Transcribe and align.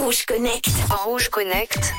Rouge 0.00 0.24
Connect. 0.24 0.70
En 0.88 1.10
Rouge 1.10 1.28
Connect. 1.28 1.92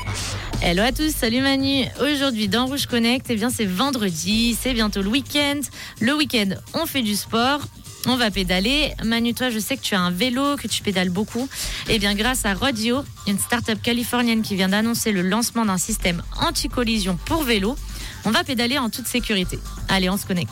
Hello 0.60 0.82
à 0.82 0.90
tous, 0.90 1.14
salut 1.14 1.40
Manu. 1.40 1.84
Aujourd'hui 2.00 2.48
dans 2.48 2.66
Rouge 2.66 2.86
Connect, 2.86 3.26
eh 3.30 3.36
bien 3.36 3.48
c'est 3.48 3.64
vendredi, 3.64 4.58
c'est 4.60 4.74
bientôt 4.74 5.02
le 5.02 5.08
week-end. 5.08 5.60
Le 6.00 6.12
week-end, 6.12 6.48
on 6.74 6.84
fait 6.86 7.02
du 7.02 7.14
sport. 7.14 7.60
On 8.08 8.16
va 8.16 8.32
pédaler. 8.32 8.92
Manu, 9.04 9.34
toi, 9.34 9.50
je 9.50 9.60
sais 9.60 9.76
que 9.76 9.82
tu 9.82 9.94
as 9.94 10.00
un 10.00 10.10
vélo, 10.10 10.56
que 10.56 10.66
tu 10.66 10.82
pédales 10.82 11.10
beaucoup. 11.10 11.48
Eh 11.88 12.00
bien, 12.00 12.16
grâce 12.16 12.44
à 12.44 12.54
Rodeo, 12.54 13.04
une 13.28 13.38
start-up 13.38 13.78
californienne 13.80 14.42
qui 14.42 14.56
vient 14.56 14.70
d'annoncer 14.70 15.12
le 15.12 15.22
lancement 15.22 15.64
d'un 15.64 15.78
système 15.78 16.24
anti-collision 16.40 17.16
pour 17.24 17.44
vélo, 17.44 17.76
on 18.24 18.32
va 18.32 18.42
pédaler 18.42 18.78
en 18.78 18.90
toute 18.90 19.06
sécurité. 19.06 19.60
Allez, 19.88 20.10
on 20.10 20.16
se 20.16 20.26
connecte. 20.26 20.50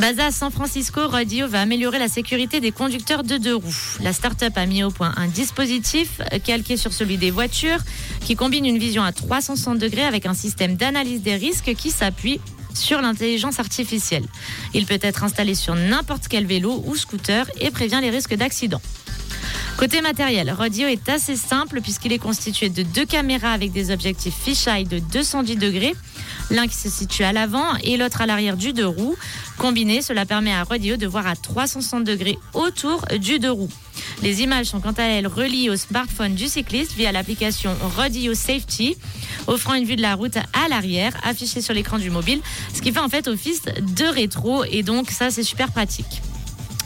Basé 0.00 0.22
à 0.22 0.30
San 0.30 0.50
Francisco, 0.50 1.08
Rodeo 1.08 1.46
va 1.46 1.60
améliorer 1.60 1.98
la 1.98 2.08
sécurité 2.08 2.60
des 2.60 2.72
conducteurs 2.72 3.22
de 3.22 3.36
deux 3.36 3.54
roues. 3.54 3.98
La 4.00 4.14
start-up 4.14 4.56
a 4.56 4.64
mis 4.64 4.82
au 4.82 4.90
point 4.90 5.12
un 5.18 5.26
dispositif 5.26 6.22
calqué 6.42 6.78
sur 6.78 6.94
celui 6.94 7.18
des 7.18 7.30
voitures 7.30 7.80
qui 8.24 8.34
combine 8.34 8.64
une 8.64 8.78
vision 8.78 9.02
à 9.02 9.12
360 9.12 9.78
degrés 9.78 10.04
avec 10.04 10.24
un 10.24 10.32
système 10.32 10.76
d'analyse 10.76 11.20
des 11.20 11.34
risques 11.34 11.74
qui 11.74 11.90
s'appuie 11.90 12.40
sur 12.72 13.02
l'intelligence 13.02 13.60
artificielle. 13.60 14.24
Il 14.72 14.86
peut 14.86 14.98
être 15.02 15.22
installé 15.22 15.54
sur 15.54 15.74
n'importe 15.74 16.28
quel 16.28 16.46
vélo 16.46 16.82
ou 16.86 16.96
scooter 16.96 17.50
et 17.60 17.70
prévient 17.70 17.98
les 18.00 18.08
risques 18.08 18.34
d'accident. 18.34 18.80
Côté 19.76 20.00
matériel, 20.00 20.50
Rodeo 20.50 20.88
est 20.88 21.10
assez 21.10 21.36
simple 21.36 21.82
puisqu'il 21.82 22.12
est 22.12 22.18
constitué 22.18 22.70
de 22.70 22.82
deux 22.82 23.04
caméras 23.04 23.52
avec 23.52 23.72
des 23.72 23.90
objectifs 23.90 24.34
fisheye 24.34 24.84
de 24.84 24.98
210 24.98 25.56
degrés, 25.56 25.94
l'un 26.50 26.66
qui 26.66 26.74
se 26.74 26.88
situe 26.88 27.24
à 27.24 27.32
l'avant 27.32 27.76
et 27.82 27.96
l'autre 27.96 28.20
à 28.20 28.26
l'arrière 28.26 28.56
du 28.56 28.72
deux 28.72 28.86
roues. 28.86 29.16
Combiné, 29.58 30.02
cela 30.02 30.26
permet 30.26 30.52
à 30.52 30.64
Rodeo 30.64 30.96
de 30.96 31.06
voir 31.06 31.26
à 31.26 31.36
360 31.36 32.04
degrés 32.04 32.38
autour 32.54 33.04
du 33.18 33.38
deux 33.38 33.50
roues. 33.50 33.70
Les 34.22 34.42
images 34.42 34.66
sont 34.66 34.80
quant 34.80 34.92
à 34.92 35.02
elles 35.02 35.26
reliées 35.26 35.70
au 35.70 35.76
smartphone 35.76 36.34
du 36.34 36.48
cycliste 36.48 36.92
via 36.92 37.12
l'application 37.12 37.74
Rodeo 37.96 38.34
Safety, 38.34 38.96
offrant 39.46 39.74
une 39.74 39.84
vue 39.84 39.96
de 39.96 40.02
la 40.02 40.14
route 40.14 40.36
à 40.36 40.68
l'arrière, 40.68 41.12
affichée 41.24 41.60
sur 41.60 41.74
l'écran 41.74 41.98
du 41.98 42.10
mobile, 42.10 42.40
ce 42.74 42.80
qui 42.80 42.92
fait 42.92 43.00
en 43.00 43.08
fait 43.08 43.28
office 43.28 43.62
de 43.62 44.04
rétro 44.04 44.64
et 44.64 44.82
donc 44.82 45.10
ça 45.10 45.30
c'est 45.30 45.42
super 45.42 45.70
pratique. 45.70 46.22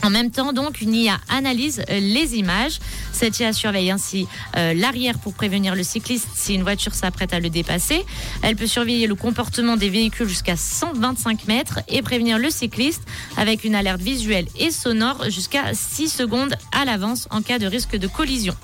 En 0.05 0.11
même 0.11 0.29
temps, 0.29 0.53
donc, 0.53 0.81
une 0.81 0.93
IA 0.93 1.19
analyse 1.29 1.81
euh, 1.89 1.99
les 1.99 2.35
images. 2.35 2.77
Cette 3.11 3.39
IA 3.39 3.53
surveille 3.53 3.89
ainsi 3.89 4.27
euh, 4.55 4.75
l'arrière 4.75 5.17
pour 5.17 5.33
prévenir 5.33 5.73
le 5.73 5.81
cycliste 5.81 6.27
si 6.35 6.53
une 6.53 6.61
voiture 6.61 6.93
s'apprête 6.93 7.33
à 7.33 7.39
le 7.39 7.49
dépasser. 7.49 8.05
Elle 8.43 8.55
peut 8.55 8.67
surveiller 8.67 9.07
le 9.07 9.15
comportement 9.15 9.77
des 9.77 9.89
véhicules 9.89 10.27
jusqu'à 10.27 10.57
125 10.57 11.47
mètres 11.47 11.79
et 11.87 12.03
prévenir 12.03 12.37
le 12.37 12.51
cycliste 12.51 13.01
avec 13.35 13.63
une 13.63 13.73
alerte 13.73 13.99
visuelle 13.99 14.45
et 14.59 14.69
sonore 14.69 15.27
jusqu'à 15.31 15.73
6 15.73 16.09
secondes 16.09 16.53
à 16.71 16.85
l'avance 16.85 17.27
en 17.31 17.41
cas 17.41 17.57
de 17.57 17.65
risque 17.65 17.95
de 17.95 18.05
collision. 18.05 18.55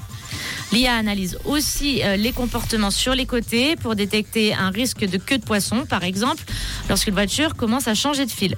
L'IA 0.71 0.95
analyse 0.95 1.39
aussi 1.45 2.03
euh, 2.03 2.17
les 2.17 2.33
comportements 2.33 2.91
sur 2.91 3.15
les 3.15 3.25
côtés 3.25 3.75
pour 3.77 3.95
détecter 3.95 4.53
un 4.53 4.69
risque 4.69 5.05
de 5.05 5.17
queue 5.17 5.39
de 5.39 5.43
poisson, 5.43 5.87
par 5.89 6.03
exemple, 6.03 6.43
lorsqu'une 6.87 7.13
voiture 7.13 7.55
commence 7.55 7.87
à 7.87 7.95
changer 7.95 8.27
de 8.27 8.31
fil. 8.31 8.55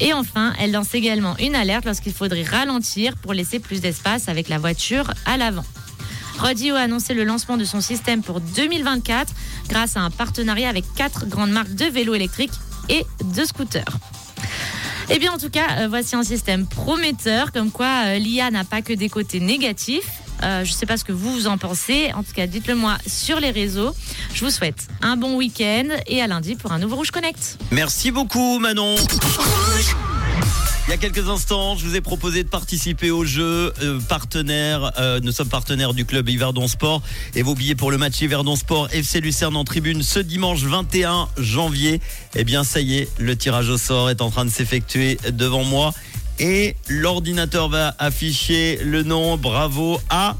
Et 0.00 0.12
enfin, 0.14 0.54
elle 0.58 0.72
lance 0.72 0.94
également 0.94 1.36
une 1.38 1.54
alerte 1.54 1.84
lorsqu'il 1.84 2.12
faudrait 2.12 2.42
ralentir 2.42 3.16
pour 3.16 3.34
laisser 3.34 3.58
plus 3.58 3.80
d'espace 3.80 4.28
avec 4.28 4.48
la 4.48 4.58
voiture 4.58 5.12
à 5.26 5.36
l'avant. 5.36 5.64
Rodeo 6.38 6.74
a 6.74 6.80
annoncé 6.80 7.12
le 7.12 7.24
lancement 7.24 7.58
de 7.58 7.64
son 7.64 7.82
système 7.82 8.22
pour 8.22 8.40
2024 8.40 9.32
grâce 9.68 9.96
à 9.96 10.00
un 10.00 10.10
partenariat 10.10 10.70
avec 10.70 10.84
quatre 10.94 11.26
grandes 11.26 11.50
marques 11.50 11.74
de 11.74 11.84
vélos 11.84 12.14
électriques 12.14 12.54
et 12.88 13.04
de 13.22 13.44
scooters. 13.44 13.98
Eh 15.10 15.18
bien, 15.18 15.32
en 15.32 15.38
tout 15.38 15.50
cas, 15.50 15.80
euh, 15.80 15.88
voici 15.88 16.14
un 16.14 16.22
système 16.22 16.66
prometteur, 16.66 17.52
comme 17.52 17.72
quoi 17.72 18.04
euh, 18.06 18.18
l'IA 18.18 18.50
n'a 18.50 18.64
pas 18.64 18.80
que 18.80 18.92
des 18.92 19.08
côtés 19.08 19.40
négatifs. 19.40 20.19
Euh, 20.42 20.64
je 20.64 20.70
ne 20.70 20.74
sais 20.74 20.86
pas 20.86 20.96
ce 20.96 21.04
que 21.04 21.12
vous, 21.12 21.46
en 21.46 21.58
pensez. 21.58 22.12
En 22.14 22.22
tout 22.22 22.32
cas, 22.34 22.46
dites-le 22.46 22.74
moi 22.74 22.96
sur 23.06 23.40
les 23.40 23.50
réseaux. 23.50 23.94
Je 24.34 24.44
vous 24.44 24.50
souhaite 24.50 24.86
un 25.02 25.16
bon 25.16 25.36
week-end 25.36 25.88
et 26.06 26.22
à 26.22 26.26
lundi 26.26 26.54
pour 26.54 26.72
un 26.72 26.78
nouveau 26.78 26.96
Rouge 26.96 27.10
Connect. 27.10 27.58
Merci 27.70 28.10
beaucoup 28.10 28.58
Manon. 28.58 28.96
Il 30.86 30.90
y 30.90 30.94
a 30.94 30.96
quelques 30.96 31.28
instants, 31.28 31.76
je 31.76 31.86
vous 31.86 31.94
ai 31.94 32.00
proposé 32.00 32.42
de 32.42 32.48
participer 32.48 33.12
au 33.12 33.24
jeu 33.24 33.72
euh, 33.80 34.00
partenaire. 34.08 34.90
euh, 34.98 35.20
nous 35.22 35.30
sommes 35.30 35.48
partenaires 35.48 35.94
du 35.94 36.04
club 36.04 36.28
Yverdon 36.28 36.66
Sport 36.66 37.00
et 37.36 37.42
vos 37.42 37.54
billets 37.54 37.76
pour 37.76 37.92
le 37.92 37.98
match 37.98 38.20
Yverdon 38.20 38.56
Sport 38.56 38.88
FC 38.90 39.20
Lucerne 39.20 39.54
en 39.56 39.62
tribune 39.62 40.02
ce 40.02 40.18
dimanche 40.18 40.62
21 40.62 41.28
janvier. 41.36 42.00
Eh 42.34 42.42
bien, 42.42 42.64
ça 42.64 42.80
y 42.80 42.96
est, 42.98 43.08
le 43.20 43.36
tirage 43.36 43.68
au 43.68 43.78
sort 43.78 44.10
est 44.10 44.20
en 44.20 44.30
train 44.30 44.44
de 44.44 44.50
s'effectuer 44.50 45.18
devant 45.30 45.62
moi 45.62 45.94
et 46.40 46.74
l'ordinateur 46.88 47.68
va 47.68 47.94
afficher 47.98 48.80
le 48.82 49.02
nom. 49.02 49.36
Bravo 49.36 50.00
à 50.08 50.36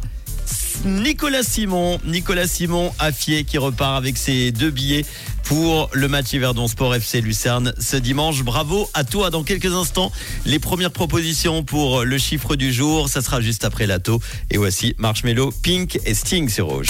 Nicolas 0.84 1.42
Simon, 1.42 2.00
Nicolas 2.06 2.46
Simon 2.46 2.92
Affier 2.98 3.44
qui 3.44 3.58
repart 3.58 3.96
avec 3.96 4.16
ses 4.16 4.50
deux 4.50 4.70
billets 4.70 5.04
pour 5.44 5.90
le 5.92 6.08
match 6.08 6.32
Yverdon 6.32 6.68
Sport 6.68 6.94
FC 6.94 7.20
Lucerne 7.20 7.74
ce 7.78 7.96
dimanche. 7.96 8.42
Bravo 8.42 8.88
à 8.94 9.04
toi. 9.04 9.30
Dans 9.30 9.44
quelques 9.44 9.72
instants, 9.74 10.10
les 10.46 10.58
premières 10.58 10.92
propositions 10.92 11.62
pour 11.62 12.04
le 12.04 12.18
chiffre 12.18 12.56
du 12.56 12.72
jour. 12.72 13.08
Ça 13.08 13.20
sera 13.20 13.40
juste 13.40 13.64
après 13.64 13.86
l'ATO. 13.86 14.20
Et 14.50 14.56
voici 14.56 14.94
Marshmello, 14.98 15.52
Pink 15.62 15.98
et 16.06 16.14
Sting 16.14 16.48
sur 16.48 16.66
Rouge. 16.66 16.88